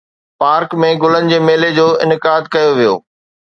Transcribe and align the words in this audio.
Park 0.43 0.71
۾ 0.83 0.89
گلن 1.03 1.29
جي 1.33 1.39
ميلي 1.45 1.71
جو 1.77 1.85
انعقاد 2.07 2.51
ڪيو 2.59 2.71
ويو. 2.81 2.95